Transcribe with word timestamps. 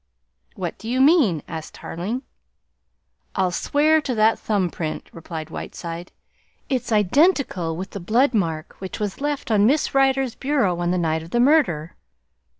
"What 0.55 0.79
do 0.79 0.89
you 0.89 0.99
mean?" 0.99 1.43
asked 1.47 1.75
Tarling. 1.75 2.23
"I'll 3.35 3.51
swear 3.51 4.01
to 4.01 4.15
that 4.15 4.39
thumb 4.39 4.71
print," 4.71 5.07
replied 5.13 5.51
Whiteside. 5.51 6.11
"It's 6.69 6.91
identical 6.91 7.77
with 7.77 7.91
the 7.91 7.99
blood 7.99 8.33
mark 8.33 8.73
which 8.79 8.99
was 8.99 9.21
left 9.21 9.51
on 9.51 9.67
Miss 9.67 9.93
Rider's 9.93 10.33
bureau 10.33 10.79
on 10.79 10.89
the 10.89 10.97
night 10.97 11.21
of 11.21 11.29
the 11.29 11.39
murder!" 11.39 11.95